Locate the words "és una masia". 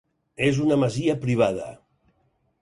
0.45-1.17